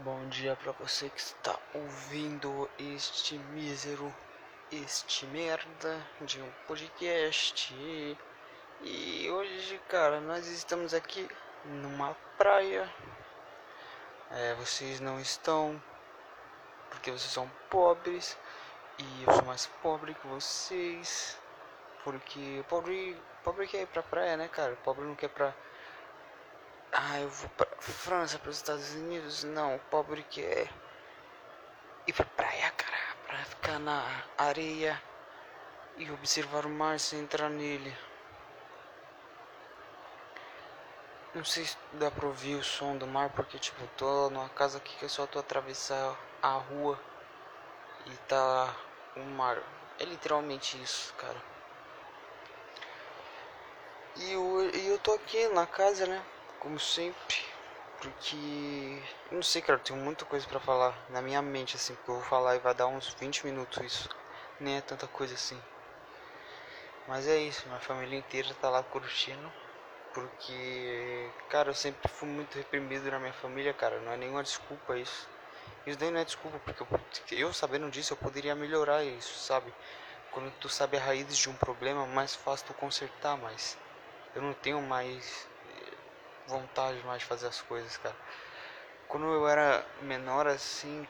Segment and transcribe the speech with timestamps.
[0.00, 4.14] Bom dia para você que está ouvindo este mísero,
[4.70, 7.74] este merda de um podcast.
[8.82, 11.26] E hoje, cara, nós estamos aqui
[11.64, 12.92] numa praia.
[14.30, 15.82] É, vocês não estão,
[16.90, 18.36] porque vocês são pobres
[18.98, 21.40] e eu sou mais pobre que vocês.
[22.04, 24.76] Porque pobre, pobre quer ir pra praia, né, cara?
[24.84, 25.54] Pobre não quer pra
[26.92, 29.44] ah, eu vou pra França, para os Estados Unidos.
[29.44, 30.68] Não, pobre quer
[32.06, 32.96] ir pra praia, cara.
[33.26, 35.02] Pra ficar na areia
[35.96, 37.96] e observar o mar sem entrar nele.
[41.34, 44.78] Não sei se dá pra ouvir o som do mar, porque, tipo, tô numa casa
[44.78, 46.98] aqui que eu só tô atravessar a rua
[48.06, 48.74] e tá
[49.16, 49.62] o mar.
[49.98, 51.42] É literalmente isso, cara.
[54.16, 56.24] E eu, e eu tô aqui na casa, né?
[56.66, 57.36] Como sempre,
[58.00, 62.10] porque não sei, cara, eu tenho muita coisa para falar na minha mente assim, porque
[62.10, 64.08] eu vou falar e vai dar uns 20 minutos isso.
[64.58, 65.62] Nem é tanta coisa assim.
[67.06, 69.52] Mas é isso, minha família inteira tá lá curtindo.
[70.12, 74.00] Porque, cara, eu sempre fui muito reprimido na minha família, cara.
[74.00, 75.28] Não é nenhuma desculpa isso.
[75.86, 79.72] Isso daí não é desculpa, porque eu, eu sabendo disso eu poderia melhorar isso, sabe?
[80.32, 83.76] Quando tu sabe a raiz de um problema, mais fácil tu consertar, mas
[84.34, 85.46] eu não tenho mais
[86.46, 88.16] vontade mais de fazer as coisas, cara.
[89.08, 91.06] Quando eu era menor assim,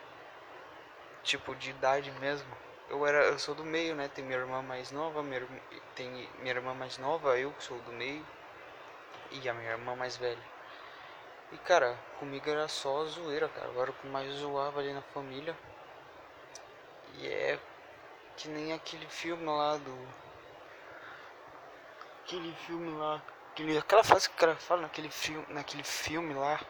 [1.23, 2.51] tipo de idade mesmo,
[2.89, 4.09] eu era eu sou do meio, né?
[4.09, 5.47] Tem minha irmã mais nova, minha,
[5.95, 8.25] tem minha irmã mais nova, eu que sou do meio
[9.31, 10.43] e a minha irmã mais velha.
[11.53, 13.69] E cara, comigo era só zoeira, cara.
[13.69, 15.56] Agora o que mais zoava ali na família.
[17.15, 17.59] E é
[18.37, 20.09] que nem aquele filme lá do.
[22.25, 23.23] Aquele filme lá
[23.57, 26.61] Aquele, aquela frase que o cara fala naquele filme, naquele filme lá,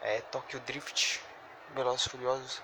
[0.00, 1.22] é Tokyo Drift,
[1.74, 2.62] Velozes Furiosos.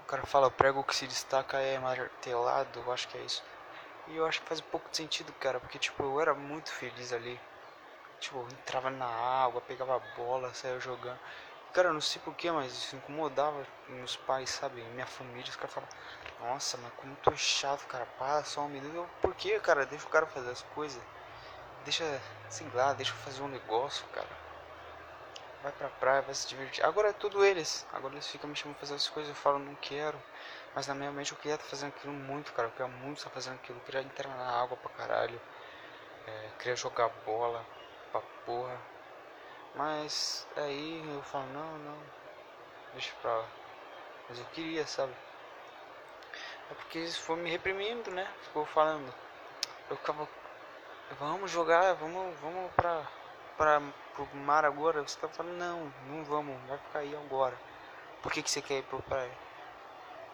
[0.00, 3.44] O cara fala, o prego que se destaca é martelado, eu acho que é isso.
[4.08, 6.72] E eu acho que faz um pouco de sentido, cara, porque tipo, eu era muito
[6.72, 7.38] feliz ali.
[8.18, 11.20] Tipo, eu entrava na água, pegava a bola, saia jogando.
[11.74, 14.80] Cara, eu não sei porquê, mas isso incomodava meus pais, sabe?
[14.94, 15.94] Minha família, os caras falavam,
[16.40, 19.06] nossa, mas como tu é chato, cara, passa só um minuto.
[19.20, 19.84] Por que, cara?
[19.84, 21.02] Deixa o cara fazer as coisas.
[21.84, 22.04] Deixa,
[22.48, 24.28] sei lá, deixa eu fazer um negócio, cara.
[25.62, 26.84] Vai pra praia, vai se divertir.
[26.84, 27.86] Agora é tudo eles.
[27.92, 30.20] Agora eles ficam me chamando pra fazer as coisas, eu falo, não quero.
[30.74, 32.68] Mas na minha mente eu queria estar fazendo aquilo muito, cara.
[32.68, 33.78] Eu queria muito estar fazendo aquilo.
[33.78, 35.40] Eu queria entrar na água pra caralho.
[36.26, 37.64] É, queria jogar bola
[38.10, 38.78] pra porra.
[39.74, 41.98] Mas aí eu falo, não, não.
[42.92, 43.48] Deixa pra lá.
[44.28, 45.14] Mas eu queria, sabe?
[46.70, 48.26] É porque eles foram me reprimindo, né?
[48.42, 49.12] Ficou falando.
[49.88, 50.28] Eu ficava
[51.18, 53.06] vamos jogar, vamos, vamos pra,
[53.56, 53.82] pra,
[54.14, 55.02] pro mar agora.
[55.02, 57.58] Você tá falando, não, não vamos, vai ficar aí agora.
[58.22, 59.32] Por que, que você quer ir pro praia?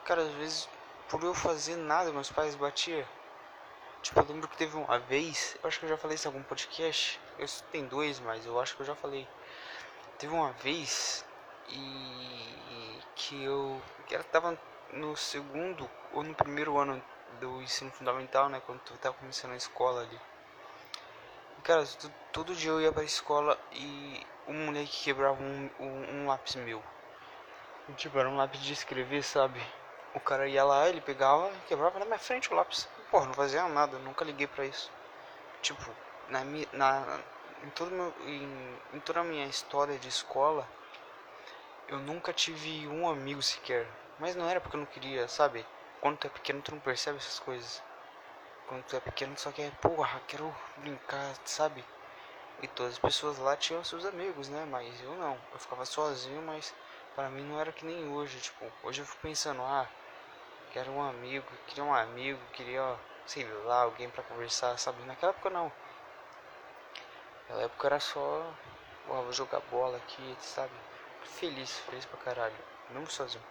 [0.04, 0.68] Cara, às vezes,
[1.08, 3.06] por eu fazer nada, meus pais batiam.
[4.02, 6.30] Tipo, eu lembro que teve uma vez, eu acho que eu já falei isso em
[6.30, 7.20] algum podcast.
[7.38, 9.26] Eu tem dois, mas eu acho que eu já falei.
[10.18, 11.24] Teve uma vez
[11.68, 14.58] e que eu, que ela tava
[14.92, 17.02] no segundo ou no primeiro ano
[17.40, 18.62] do ensino fundamental, né?
[18.64, 20.20] Quando tu tava começando a escola ali.
[21.66, 21.84] Cara,
[22.30, 26.80] todo dia eu ia pra escola e um moleque quebrava um, um, um, lápis meu.
[27.96, 29.60] Tipo, era um lápis de escrever, sabe?
[30.14, 32.86] O cara ia lá, ele pegava, quebrava na minha frente o lápis.
[33.10, 34.92] Porra, não fazia nada, nunca liguei pra isso.
[35.60, 35.92] Tipo.
[36.28, 40.68] Na, em, todo meu, em, em toda a minha história de escola,
[41.88, 43.88] eu nunca tive um amigo sequer.
[44.20, 45.66] Mas não era porque eu não queria, sabe?
[46.00, 47.82] Quando tu é pequeno, tu não percebe essas coisas.
[48.66, 51.84] Quando tu é pequeno, só quer, porra, quero brincar, sabe?
[52.60, 54.66] E todas as pessoas lá tinham seus amigos, né?
[54.68, 55.38] Mas eu não.
[55.52, 56.74] Eu ficava sozinho, mas
[57.14, 58.40] para mim não era que nem hoje.
[58.40, 59.86] Tipo, hoje eu fico pensando, ah,
[60.72, 65.00] quero um amigo, queria um amigo, queria, sei lá, alguém para conversar, sabe?
[65.04, 65.70] Naquela época não.
[67.42, 68.52] Naquela época era só,
[69.08, 70.72] oh, vou jogar bola aqui, sabe?
[71.22, 72.56] Feliz, feliz pra caralho.
[72.90, 73.44] Mesmo sozinho.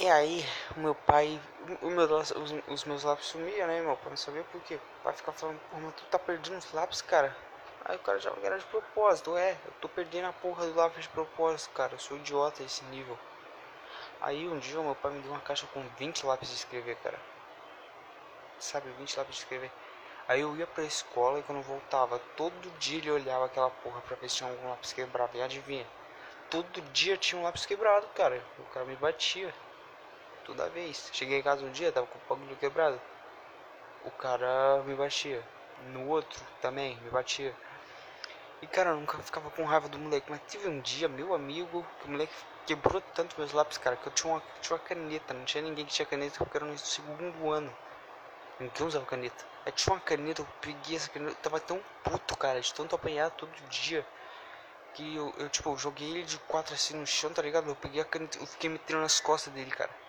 [0.00, 0.46] E aí,
[0.76, 1.40] o meu pai,
[1.82, 2.32] o meu, os,
[2.68, 4.76] os meus lápis sumiam, né, meu pai não sabia por quê.
[4.76, 7.36] O pai ficava falando, pô, mas tu tá perdendo os lápis, cara.
[7.84, 11.02] Aí o cara já era de propósito, é, eu tô perdendo a porra do lápis
[11.02, 13.18] de propósito, cara, eu sou idiota esse nível.
[14.20, 17.18] Aí um dia meu pai me deu uma caixa com 20 lápis de escrever, cara.
[18.60, 19.72] Sabe, 20 lápis de escrever.
[20.28, 24.14] Aí eu ia pra escola e quando voltava, todo dia ele olhava aquela porra pra
[24.14, 25.36] ver se tinha algum lápis quebrado.
[25.36, 25.86] E adivinha?
[26.48, 28.40] Todo dia tinha um lápis quebrado, cara.
[28.60, 29.52] O cara me batia
[30.48, 31.10] toda vez.
[31.12, 33.00] Cheguei em casa um dia, tava com o bagulho quebrado.
[34.02, 35.42] O cara me batia.
[35.92, 37.54] No outro também me batia.
[38.62, 41.86] E cara, eu nunca ficava com raiva do moleque, mas tive um dia, meu amigo,
[42.00, 42.34] que o moleque
[42.66, 45.84] quebrou tanto meus lápis, cara, que eu tinha uma, tinha uma caneta, não tinha ninguém
[45.84, 47.72] que tinha caneta porque era no segundo ano.
[48.58, 49.44] Ninguém usava caneta.
[49.64, 52.96] Aí tinha uma caneta, eu peguei essa caneta, eu tava tão puto, cara, de tanto
[52.96, 54.04] apanhar todo dia.
[54.94, 57.68] Que eu, eu tipo, eu joguei ele de quatro assim no chão, tá ligado?
[57.68, 60.07] Eu peguei a caneta, eu fiquei metendo nas costas dele, cara.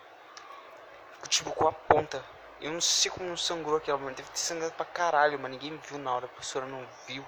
[1.28, 2.24] Tipo, com a ponta.
[2.62, 4.16] Eu não sei como não sangrou aquela, mano.
[4.16, 7.26] Deve ter sangrado pra caralho, mas ninguém viu na hora, a professora não viu.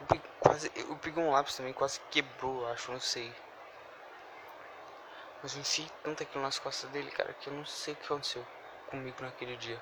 [0.00, 3.34] Eu peguei, quase, eu peguei um lápis também, quase quebrou, acho, não sei.
[5.42, 8.04] Mas eu enfiei tanto aquilo nas costas dele, cara, que eu não sei o que
[8.06, 8.46] aconteceu
[8.88, 9.80] comigo naquele dia.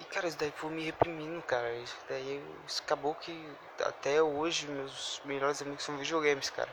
[0.00, 1.72] E cara, isso daí foi me reprimindo, cara.
[1.76, 6.70] Isso daí isso acabou que até hoje meus melhores amigos são videogames, cara.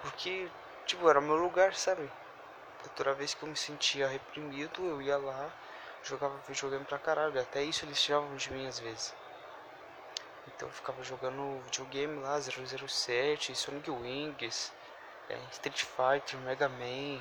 [0.00, 0.48] Porque,
[0.86, 2.10] tipo, era meu lugar, sabe?
[2.90, 5.50] Toda vez que eu me sentia reprimido, eu ia lá,
[6.02, 7.40] jogava videogame pra caralho.
[7.40, 9.14] Até isso eles tiravam de mim às vezes.
[10.46, 14.72] Então eu ficava jogando videogame lá, 007, Sonic Wings,
[15.28, 17.20] é, Street Fighter, Mega Man,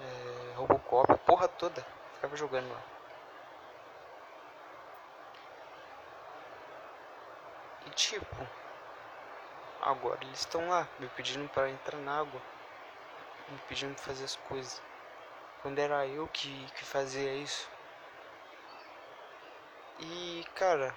[0.00, 1.84] é, Robocop, a porra toda.
[2.14, 2.82] Ficava jogando lá.
[7.86, 8.48] E tipo,
[9.80, 12.40] agora eles estão lá me pedindo para entrar na água,
[13.48, 14.82] me pedindo para fazer as coisas.
[15.62, 17.68] Quando era eu que, que fazia isso.
[20.00, 20.94] E cara,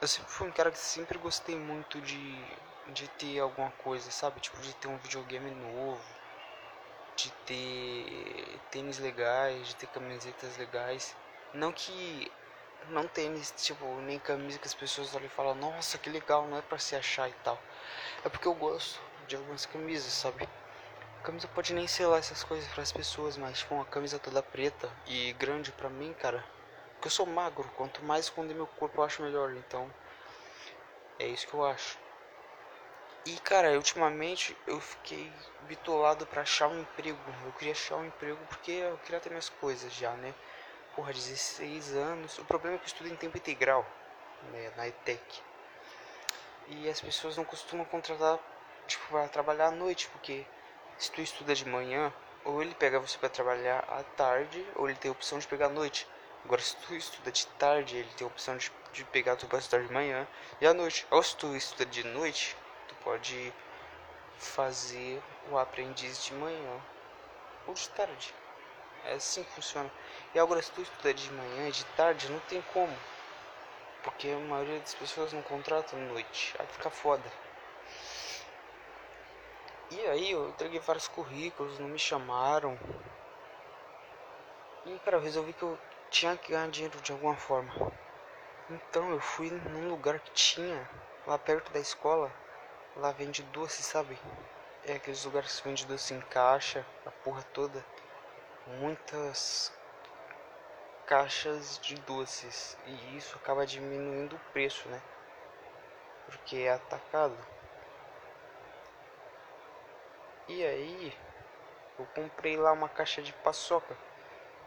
[0.00, 2.44] eu sempre fui um cara que sempre gostei muito de,
[2.88, 4.40] de ter alguma coisa, sabe?
[4.40, 6.02] Tipo, de ter um videogame novo,
[7.16, 11.14] de ter tênis legais, de ter camisetas legais.
[11.52, 12.30] Não que
[12.88, 16.58] não tênis, tipo, nem camisa que as pessoas olham e falam, nossa, que legal, não
[16.58, 17.58] é pra se achar e tal.
[18.24, 20.48] É porque eu gosto de algumas camisas, sabe?
[21.24, 24.42] Camisa pode nem ser lá essas coisas para as pessoas, mas tipo, uma camisa toda
[24.42, 26.44] preta e grande pra mim, cara.
[26.94, 29.92] Porque eu sou magro, quanto mais esconder meu corpo eu acho melhor, então
[31.18, 31.98] é isso que eu acho.
[33.26, 35.32] E cara, ultimamente eu fiquei
[35.62, 37.18] bitolado para achar um emprego.
[37.44, 40.34] Eu queria achar um emprego porque eu queria ter minhas coisas já, né?
[40.94, 42.38] porra, 16 anos.
[42.38, 43.86] O problema é que eu estudo em tempo integral,
[44.50, 45.22] né, na ETEC.
[46.68, 48.38] E as pessoas não costumam contratar,
[48.86, 50.46] tipo, para trabalhar à noite, porque
[50.98, 52.12] se tu estuda de manhã,
[52.44, 55.66] ou ele pega você para trabalhar à tarde, ou ele tem a opção de pegar
[55.66, 56.06] à noite.
[56.44, 59.58] Agora, se tu estuda de tarde, ele tem a opção de, de pegar tu para
[59.58, 60.28] estudar de manhã
[60.60, 61.06] e à noite.
[61.10, 62.54] Ou se tu estuda de noite,
[62.86, 63.52] tu pode
[64.38, 66.80] fazer o aprendiz de manhã
[67.66, 68.34] ou de tarde.
[69.04, 69.90] É assim que funciona.
[70.34, 72.96] E agora se tu estuda de manhã e de tarde, não tem como.
[74.02, 76.54] Porque a maioria das pessoas não contratam noite.
[76.58, 77.24] Aí fica foda.
[79.94, 82.76] E aí eu entreguei vários currículos, não me chamaram.
[84.84, 85.78] E cara, eu resolvi que eu
[86.10, 87.72] tinha que ganhar dinheiro de alguma forma.
[88.68, 90.90] Então eu fui num lugar que tinha,
[91.26, 92.30] lá perto da escola.
[92.96, 94.18] Lá vende doce, sabe?
[94.84, 97.82] É aqueles lugares que vende doce em caixa, a porra toda
[98.66, 99.70] muitas
[101.06, 105.00] caixas de doces e isso acaba diminuindo o preço, né?
[106.26, 107.36] Porque é atacado.
[110.46, 111.16] E aí
[111.98, 113.96] eu comprei lá uma caixa de paçoca,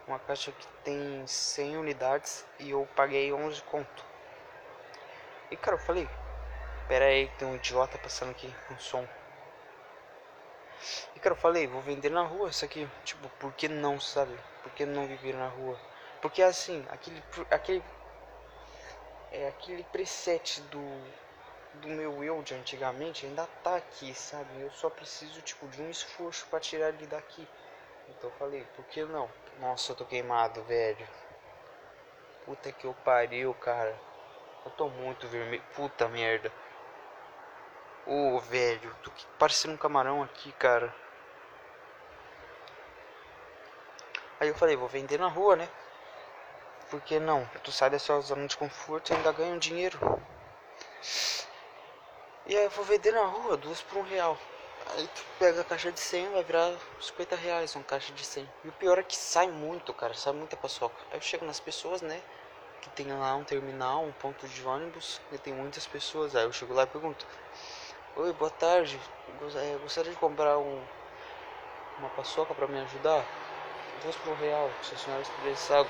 [0.08, 4.04] uma caixa que tem 100 unidades e eu paguei 11 conto.
[5.50, 6.08] E cara, eu falei,
[6.88, 9.06] pera aí, tem um idiota passando aqui com som.
[11.14, 12.88] E cara, eu falei, vou vender na rua isso aqui.
[13.04, 14.36] Tipo, por que não, sabe?
[14.62, 15.78] Por que não viver na rua?
[16.20, 17.22] Porque assim, aquele.
[17.50, 17.84] aquele
[19.30, 20.80] é aquele preset do
[21.74, 24.60] do meu eu de antigamente ainda tá aqui, sabe?
[24.60, 27.48] Eu só preciso tipo de um esforço para tirar ele daqui.
[28.08, 29.28] Então eu falei, por que não?
[29.58, 31.06] Nossa, eu tô queimado, velho.
[32.44, 34.00] Puta que eu pariu, cara.
[34.64, 35.62] Eu tô muito vermelho.
[35.74, 36.52] Puta merda.
[38.06, 40.94] Ô, oh, velho, tô parecendo um camarão aqui, cara.
[44.40, 45.68] Aí eu falei, vou vender na rua, né?
[46.88, 47.44] Porque não?
[47.62, 49.98] Tu sai da sua zona de conforto e ainda ganha um dinheiro.
[52.48, 54.38] E aí eu vou vender na rua, duas por um real.
[54.96, 58.48] Aí tu pega a caixa de 100, vai virar 50 reais uma caixa de 100.
[58.64, 60.96] E o pior é que sai muito, cara, sai muita paçoca.
[61.10, 62.22] Aí eu chego nas pessoas, né?
[62.80, 66.34] Que tem lá um terminal, um ponto de ônibus, e tem muitas pessoas.
[66.34, 67.26] Aí eu chego lá e pergunto:
[68.16, 68.98] Oi, boa tarde.
[69.56, 70.82] É, gostaria de comprar um,
[71.98, 73.26] uma paçoca para me ajudar?
[74.02, 75.88] Duas por real, se a senhora interessado.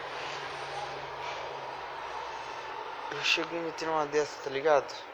[3.13, 5.08] Eu cheguei me tirar uma dessa, tá ligado?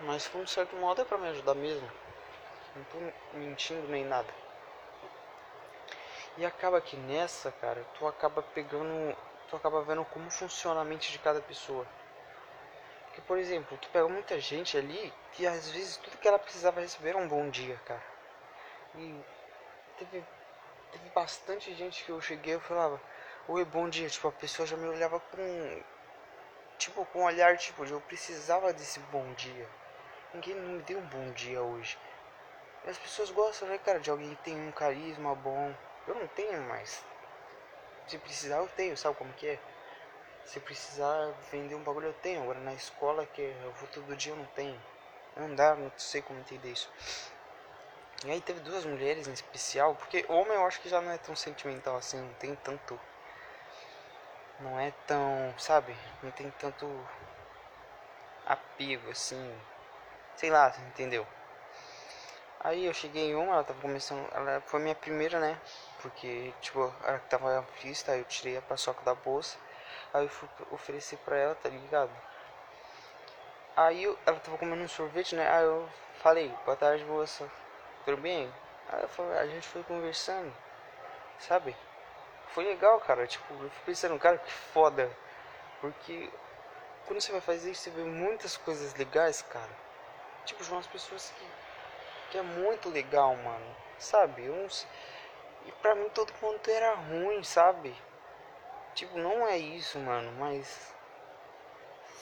[0.00, 1.90] Mas por um certo modo é pra me ajudar mesmo.
[2.74, 2.98] Não tô
[3.32, 4.32] mentindo nem nada.
[6.36, 9.16] E acaba que nessa, cara, tu acaba pegando.
[9.48, 11.86] Tu acaba vendo como funciona a mente de cada pessoa.
[13.14, 16.80] Que, por exemplo, que pega muita gente ali que às vezes tudo que ela precisava
[16.80, 18.02] receber era um bom dia, cara.
[18.94, 19.24] E
[19.98, 20.22] teve,
[20.92, 23.00] teve bastante gente que eu cheguei e falava,
[23.48, 24.08] oi, bom dia.
[24.10, 25.82] Tipo, a pessoa já me olhava com.
[26.76, 29.66] Tipo, com um olhar, tipo, eu precisava desse bom dia.
[30.36, 31.96] Ninguém me deu um bom dia hoje.
[32.86, 35.74] As pessoas gostam, né, cara, de alguém que tem um carisma bom.
[36.06, 37.02] Eu não tenho mais.
[38.06, 39.58] Se precisar, eu tenho, sabe como que é?
[40.44, 42.42] Se precisar vender um bagulho, eu tenho.
[42.42, 44.78] Agora na escola, que eu vou todo dia, eu não tenho.
[45.38, 46.90] Não dá, não sei como entender isso.
[48.26, 51.18] E aí teve duas mulheres em especial, porque homem eu acho que já não é
[51.18, 53.00] tão sentimental assim, não tem tanto.
[54.60, 55.96] Não é tão, sabe?
[56.22, 56.86] Não tem tanto
[58.44, 59.58] apego assim.
[60.36, 61.26] Sei lá, entendeu?
[62.60, 64.28] Aí eu cheguei em uma, ela tava começando.
[64.34, 65.58] Ela foi minha primeira, né?
[66.02, 69.56] Porque, tipo, ela tava pista, aí eu tirei a paçoca da bolsa.
[70.12, 72.10] Aí eu fui oferecer pra ela, tá ligado?
[73.76, 75.48] Aí eu, ela tava comendo um sorvete, né?
[75.50, 75.88] Aí eu
[76.22, 77.50] falei, boa tarde moça,
[78.04, 78.52] tudo bem?
[78.88, 80.52] Aí falei, a gente foi conversando,
[81.38, 81.76] sabe?
[82.48, 83.26] Foi legal, cara.
[83.26, 85.10] Tipo, eu fui pensando, cara, que foda.
[85.80, 86.30] Porque
[87.06, 89.85] quando você vai fazer isso, você vê muitas coisas legais, cara.
[90.46, 91.46] Tipo, de umas pessoas que,
[92.30, 93.76] que é muito legal, mano.
[93.98, 94.48] Sabe?
[94.48, 94.86] Uns,
[95.66, 97.94] e pra mim todo mundo era ruim, sabe?
[98.94, 100.94] Tipo, não é isso, mano, mas.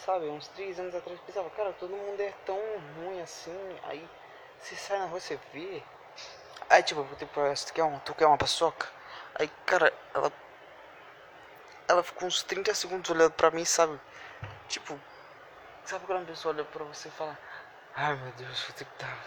[0.04, 2.58] Sabe, uns três anos atrás eu pensava, cara, todo mundo é tão
[2.96, 3.78] ruim assim.
[3.84, 4.08] Aí
[4.58, 5.82] você sai na rua, você vê.
[6.68, 7.32] Aí tipo, tipo
[7.66, 8.88] tu quer uma, tu quer uma paçoca?
[9.34, 10.32] Aí, cara, ela.
[11.86, 14.00] Ela ficou uns 30 segundos olhando pra mim, sabe?
[14.68, 14.98] Tipo,
[15.84, 17.38] sabe quando a pessoa olha pra você e fala,
[17.96, 19.18] ai meu Deus, vou ter que dar.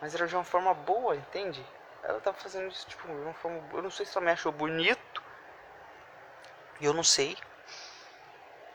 [0.00, 1.64] Mas era de uma forma boa, entende?
[2.02, 3.62] Ela tava fazendo isso, tipo, de uma forma.
[3.72, 5.22] Eu não sei se ela me achou bonito
[6.80, 7.36] eu não sei.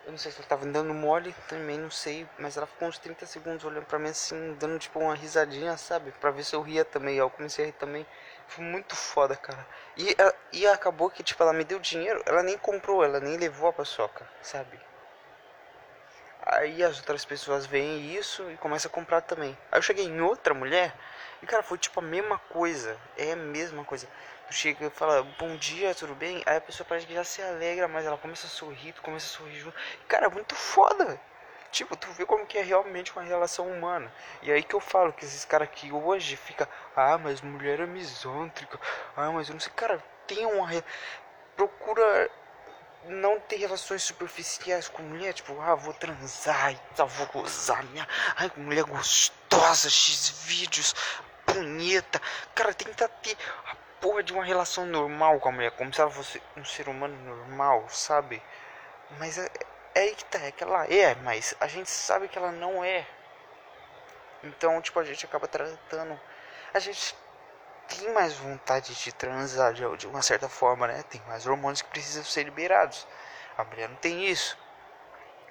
[0.06, 2.28] Eu não sei se ela tava dando mole, também não sei.
[2.40, 6.12] Mas ela ficou uns 30 segundos olhando pra mim assim, dando tipo uma risadinha, sabe?
[6.14, 7.18] Pra ver se eu ria também.
[7.18, 8.06] Eu comecei a rir também.
[8.48, 9.68] Foi muito foda, cara.
[9.98, 10.16] E,
[10.54, 12.24] e acabou que, tipo, ela me deu dinheiro.
[12.26, 14.80] Ela nem comprou, ela nem levou a paçoca, sabe?
[16.42, 19.58] Aí as outras pessoas veem isso e começam a comprar também.
[19.72, 20.96] Aí eu cheguei em outra mulher
[21.42, 22.98] e, cara, foi tipo a mesma coisa.
[23.18, 24.08] É a mesma coisa.
[24.48, 26.42] Tu chega e fala, bom dia, tudo bem?
[26.46, 29.26] Aí a pessoa parece que já se alegra, mas ela começa a sorrir, tu começa
[29.26, 29.78] a sorrir junto.
[30.08, 31.20] Cara, é muito foda.
[31.72, 34.12] Tipo, tu vê como que é realmente uma relação humana.
[34.42, 37.86] E aí que eu falo que esses caras aqui hoje fica, ah, mas mulher é
[37.86, 38.80] misântrica.
[39.16, 40.68] Ah, mas eu não sei, cara, tem uma
[41.56, 42.32] procura
[43.06, 48.08] não ter relações superficiais com mulher, tipo, ah, vou transar e tal, vou gozar minha,
[48.36, 50.94] ai, mulher gostosa, x vídeos,
[51.46, 52.22] bonita.
[52.54, 56.12] Cara, tenta ter a porra de uma relação normal com a mulher, como se ela
[56.12, 58.42] fosse um ser humano normal, sabe?
[59.18, 59.50] Mas é,
[59.96, 62.84] é aí que tá, é que ela é, mas a gente sabe que ela não
[62.84, 63.06] é.
[64.44, 66.20] Então, tipo, a gente acaba tratando.
[66.74, 67.16] A gente
[67.90, 71.04] tem mais vontade de transar de, uma certa forma, né?
[71.10, 73.08] Tem mais hormônios que precisam ser liberados.
[73.58, 74.58] A mulher não tem isso.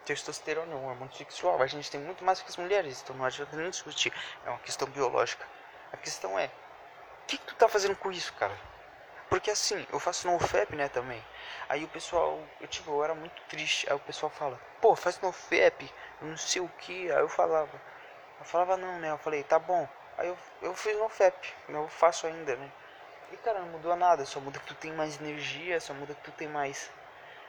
[0.04, 1.60] Testosterona é um hormônio sexual.
[1.60, 4.12] A gente tem muito mais que as mulheres, então não adianta nem discutir.
[4.46, 5.44] É uma questão biológica.
[5.92, 8.56] A questão é: o que, que tu tá fazendo com isso, cara?
[9.28, 11.22] Porque assim, eu faço no FEP, né, também.
[11.68, 13.86] Aí o pessoal, eu tipo, eu era muito triste.
[13.90, 15.92] Aí o pessoal fala, pô, faz no FEP,
[16.22, 17.12] não sei o que.
[17.12, 17.70] Aí eu falava,
[18.38, 19.10] eu falava não, né?
[19.10, 19.86] Eu falei, tá bom.
[20.18, 22.70] Aí eu, eu fiz no FEP, eu faço ainda, né?
[23.32, 26.22] E cara, não mudou nada, só muda que tu tem mais energia, só muda que
[26.22, 26.90] tu tem mais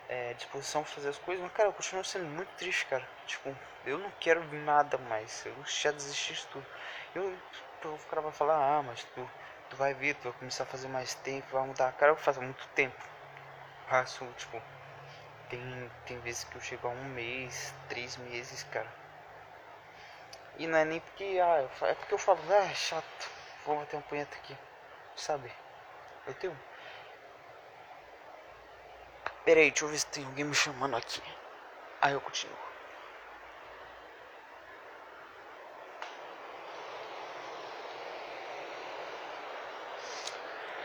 [0.10, 1.44] é, disposição pra fazer as coisas.
[1.44, 3.08] Mas cara, eu continuo sendo muito triste, cara.
[3.26, 6.66] Tipo, eu não quero nada mais, eu já desisti de tudo.
[7.16, 7.38] Eu,
[7.84, 9.30] eu cara vai falar, ah, mas tu,
[9.70, 11.92] tu vai ver, tu vai começar a fazer mais tempo, vai mudar.
[11.94, 12.98] Cara, eu faço muito tempo.
[13.88, 14.62] Faço, tipo,
[15.50, 18.92] tem, tem vezes que eu chego a um mês, três meses, cara.
[20.60, 23.30] E não é nem porque, ah, é porque eu falo, ah, é chato,
[23.66, 24.58] vou bater um punheta aqui,
[25.16, 25.50] sabe?
[26.28, 26.60] Eu tenho.
[29.46, 31.24] Pera aí, deixa eu ver se tem alguém me chamando aqui.
[32.02, 32.58] Aí eu continuo.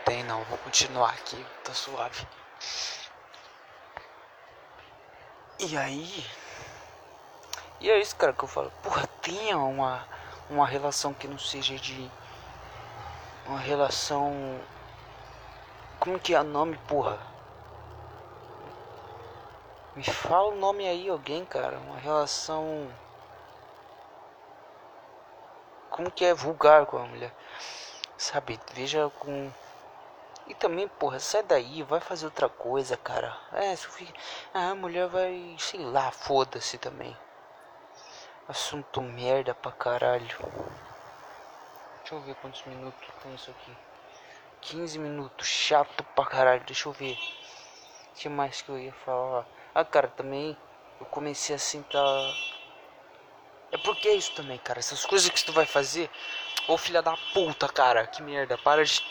[0.05, 2.25] Tem não, vou continuar aqui, tá suave.
[5.59, 6.25] E aí,
[7.79, 8.71] e é isso, cara, que eu falo.
[8.81, 10.07] Porra, tenha uma,
[10.49, 12.09] uma relação que não seja de.
[13.45, 14.59] Uma relação.
[15.99, 17.19] Como que é o nome, porra?
[19.95, 21.77] Me fala o nome aí, alguém, cara.
[21.79, 22.89] Uma relação.
[25.89, 27.33] Como que é vulgar com a mulher?
[28.17, 28.59] Sabe?
[28.73, 29.51] Veja com.
[30.47, 33.35] E também, porra, sai daí, vai fazer outra coisa, cara.
[33.53, 34.13] É, se fica.
[34.53, 35.55] Ah, a mulher vai.
[35.59, 37.15] Sei lá, foda-se também.
[38.47, 40.37] Assunto merda pra caralho.
[41.97, 43.75] Deixa eu ver quantos minutos tem isso aqui.
[44.61, 46.63] 15 minutos, chato pra caralho.
[46.63, 47.17] Deixa eu ver.
[48.11, 49.47] O que mais que eu ia falar?
[49.73, 50.55] Ah, cara, também
[50.99, 52.35] eu comecei assim, tá.
[53.71, 54.77] É porque é isso também, cara.
[54.77, 56.07] Essas coisas que tu vai fazer.
[56.67, 58.05] Ô filha da puta, cara.
[58.05, 58.59] Que merda.
[58.59, 59.03] Para de.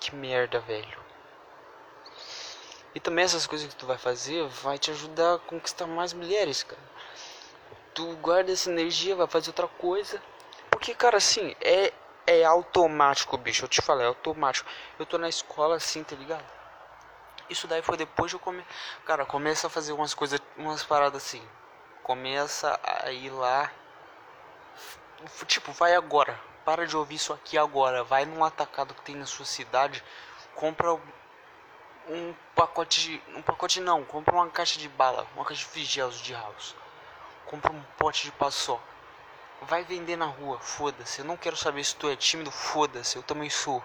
[0.00, 1.04] Que merda, velho.
[2.94, 6.62] E também essas coisas que tu vai fazer vai te ajudar a conquistar mais mulheres,
[6.62, 6.88] cara
[7.98, 10.22] tu guarda essa energia, vai fazer outra coisa.
[10.70, 11.92] Porque, cara, assim, é,
[12.28, 13.64] é automático, bicho.
[13.64, 14.70] Eu te falei, é automático.
[14.96, 16.44] Eu tô na escola assim, tá ligado?
[17.50, 18.64] Isso daí foi depois de eu come...
[19.04, 21.42] Cara, começa a fazer umas coisas, umas paradas assim.
[22.04, 23.68] Começa a ir lá.
[25.48, 26.38] Tipo, vai agora.
[26.64, 28.04] Para de ouvir isso aqui agora.
[28.04, 30.04] Vai num atacado que tem na sua cidade.
[30.54, 30.94] Compra
[32.08, 33.22] um pacote de.
[33.36, 35.26] Um pacote não, compra uma caixa de bala.
[35.34, 36.76] Uma caixa de frigelos de house
[37.48, 38.82] compra um pote de paçoca.
[39.62, 41.20] Vai vender na rua, foda-se.
[41.20, 43.16] Eu não quero saber se tu é tímido, foda-se.
[43.16, 43.82] Eu também sou.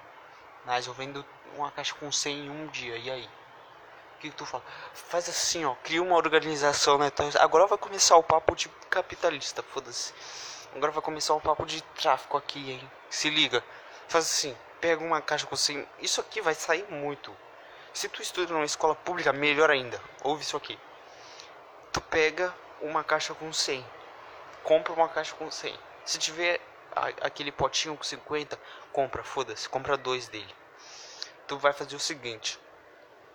[0.66, 3.30] Mas eu vendo uma caixa com 100 em um dia, e aí?
[4.16, 4.64] O que, que tu fala?
[4.94, 5.76] Faz assim, ó.
[5.84, 7.08] Cria uma organização, né?
[7.08, 10.14] Então, agora vai começar o papo de capitalista, foda-se.
[10.76, 12.92] Agora vai começar o papo de tráfico aqui, hein?
[13.10, 13.64] Se liga.
[14.08, 15.88] Faz assim, pega uma caixa com 100.
[16.00, 17.36] Isso aqui vai sair muito.
[17.94, 20.00] Se tu estuda numa escola pública, melhor ainda.
[20.24, 20.80] Ouve isso aqui.
[21.92, 23.84] Tu pega uma caixa com 100.
[24.64, 25.78] Compra uma caixa com 100.
[26.06, 26.60] Se tiver
[27.22, 28.60] aquele potinho com 50,
[28.92, 30.54] compra, foda-se, compra dois dele.
[31.48, 32.60] Tu vai fazer o seguinte: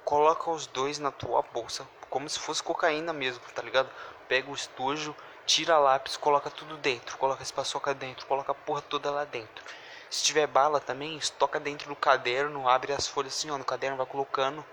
[0.05, 3.90] coloca os dois na tua bolsa, como se fosse cocaína mesmo, tá ligado?
[4.28, 8.83] Pega o estojo, tira lápis, coloca tudo dentro, coloca esse paçoca dentro, coloca a porra
[8.83, 9.64] toda lá dentro.
[10.11, 13.97] Se tiver bala também, estoca dentro do caderno, abre as folhas assim, ó, no caderno
[13.97, 14.64] vai colocando.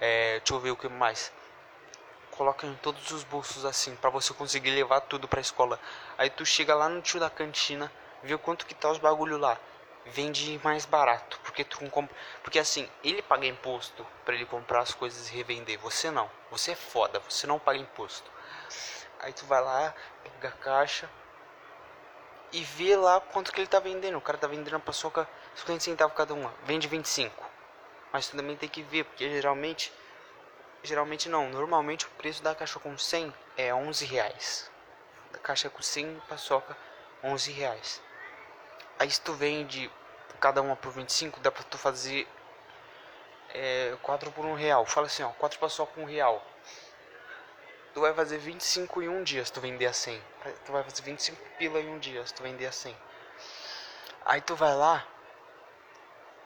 [0.00, 1.32] É, deixa eu ver o que mais
[2.38, 5.78] coloca em todos os bolsos assim, para você conseguir levar tudo pra escola.
[6.16, 7.90] Aí tu chega lá no tio da cantina,
[8.22, 9.58] vê quanto que tá os bagulho lá.
[10.06, 14.94] Vende mais barato, porque tu compra, porque assim, ele paga imposto para ele comprar as
[14.94, 16.30] coisas e revender, você não.
[16.50, 18.30] Você é foda, você não paga imposto.
[19.18, 21.10] Aí tu vai lá, pega a caixa
[22.52, 24.16] e vê lá quanto que ele tá vendendo.
[24.16, 27.44] O cara tá vendendo a paçoca 50 centavos cada uma, vende 25.
[28.12, 29.92] Mas tu também tem que ver, porque geralmente
[30.82, 34.70] Geralmente não, normalmente o preço da caixa com 100 é 11 reais.
[35.32, 36.76] Da caixa com 100 paçoca,
[37.22, 38.00] 11 reais.
[38.98, 39.90] Aí se tu vende
[40.40, 42.28] cada uma por 25, dá pra tu fazer
[43.50, 44.86] é, 4 por 1 real.
[44.86, 46.44] Fala assim, ó, 4 paçoca com 1 real.
[47.92, 50.22] Tu vai fazer 25 em um dia se tu vender a 100.
[50.64, 52.96] Tu vai fazer 25 pila em um dia se tu vender a 100.
[54.24, 55.04] Aí tu vai lá.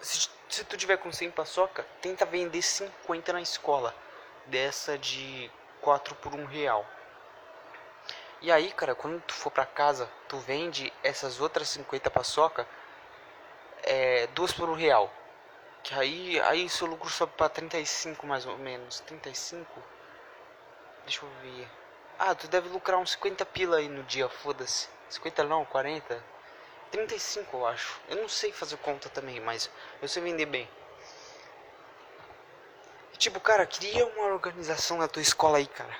[0.00, 3.94] Se, se tu tiver com 100 paçoca, tenta vender 50 na escola
[4.46, 5.50] dessa de
[5.80, 6.86] 4 por 1 real.
[8.40, 12.66] E aí, cara, quando tu for pra casa, tu vende essas outras 50 paçoca
[13.82, 15.12] é, duas por 1 real.
[15.82, 19.00] Que aí, aí seu lucro sobe pra 35 mais ou menos.
[19.00, 19.82] 35?
[21.04, 21.68] Deixa eu ver.
[22.18, 24.88] Ah, tu deve lucrar uns 50 pila aí no dia, foda-se.
[25.08, 26.22] 50 não, 40.
[26.90, 28.00] 35 eu acho.
[28.08, 30.68] Eu não sei fazer conta também, mas eu sei vender bem.
[33.22, 35.96] Tipo, cara, cria uma organização na tua escola aí, cara.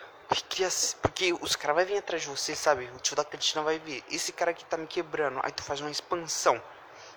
[0.51, 0.67] Cria,
[1.01, 2.91] porque os caras vão vir atrás de você, sabe?
[2.97, 4.03] O tio da cantina vai ver.
[4.11, 5.39] Esse cara aqui tá me quebrando.
[5.45, 6.61] Aí tu faz uma expansão,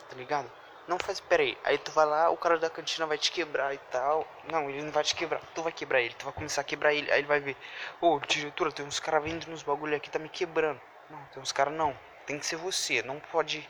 [0.08, 0.48] tá ligado?
[0.88, 1.58] Não faz, pera aí.
[1.64, 4.28] Aí tu vai lá, o cara da cantina vai te quebrar e tal.
[4.52, 5.42] Não, ele não vai te quebrar.
[5.56, 6.14] Tu vai quebrar ele.
[6.14, 7.12] Tu vai começar a quebrar ele.
[7.12, 7.58] Aí ele vai ver.
[8.00, 10.80] Ô, oh, diretora, tem uns caras vendendo uns bagulho aqui, tá me quebrando.
[11.10, 11.98] Não, tem uns caras não.
[12.28, 13.02] Tem que ser você.
[13.02, 13.68] Não pode.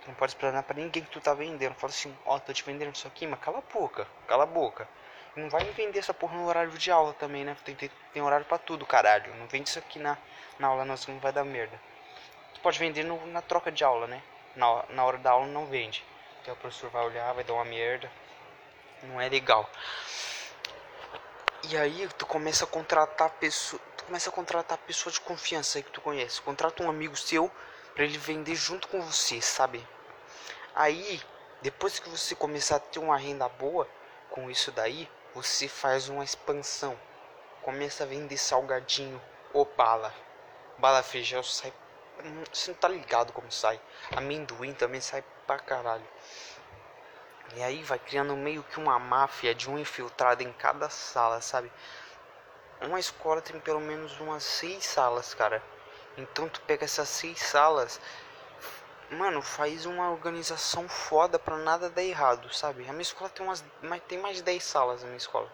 [0.00, 1.76] Tu não pode explanar pra ninguém que tu tá vendendo.
[1.76, 4.08] Fala assim, ó, oh, tô te vendendo isso aqui, mas cala a boca.
[4.26, 4.88] Cala a boca.
[5.34, 7.56] Não vai vender essa porra no horário de aula também, né?
[7.64, 9.34] Tem, tem, tem horário pra tudo, caralho.
[9.36, 10.18] Não vende isso aqui na,
[10.58, 11.80] na aula, não, senão vai dar merda.
[12.54, 14.22] Tu pode vender no, na troca de aula, né?
[14.54, 16.04] Na, na hora da aula não vende.
[16.36, 18.10] Porque o professor vai olhar, vai dar uma merda.
[19.04, 19.68] Não é legal.
[21.70, 25.82] E aí tu começa a contratar pessoa, tu começa a contratar pessoa de confiança aí
[25.82, 26.42] que tu conhece.
[26.42, 27.50] Contrata um amigo seu
[27.94, 29.86] para ele vender junto com você, sabe?
[30.74, 31.20] Aí,
[31.60, 33.88] depois que você começar a ter uma renda boa
[34.30, 36.98] com isso daí, você faz uma expansão.
[37.62, 39.20] Começa a vender salgadinho
[39.52, 40.14] ou bala.
[40.78, 41.72] Bala feijão sai.
[42.52, 43.80] Você não tá ligado como sai.
[44.14, 46.06] Amendoim também sai pra caralho.
[47.54, 51.72] E aí vai criando meio que uma máfia de um infiltrado em cada sala, sabe?
[52.80, 55.62] Uma escola tem pelo menos umas seis salas, cara.
[56.16, 58.00] Então tu pega essas seis salas
[59.12, 62.88] mano, faz uma organização foda pra nada dar errado, sabe?
[62.88, 63.64] A minha escola tem umas.
[63.82, 65.50] Mas tem mais de 10 salas na minha escola.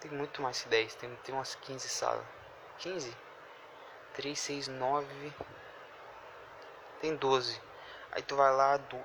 [0.00, 2.24] Tem muito mais que 10, tem, tem umas 15 salas.
[2.78, 3.16] 15?
[4.14, 5.32] 3, 6, 9.
[7.00, 7.60] Tem 12.
[8.12, 8.98] Aí tu vai lá, do,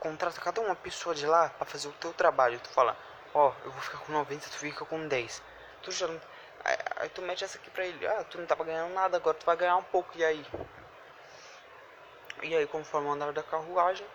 [0.00, 2.60] contrata cada uma pessoa de lá pra fazer o teu trabalho.
[2.60, 2.96] Tu fala,
[3.32, 5.42] ó, oh, eu vou ficar com 90, tu fica com 10.
[5.82, 6.06] Tu já.
[6.64, 9.36] Aí, aí tu mete essa aqui pra ele, ah, tu não tava ganhando nada, agora
[9.36, 10.46] tu vai ganhar um pouco, e aí?
[12.44, 14.06] E aí, conforme o andar da carruagem,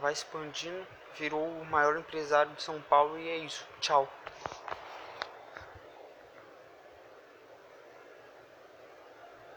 [0.00, 3.64] vai expandindo, virou o maior empresário de São Paulo e é isso.
[3.80, 4.12] Tchau.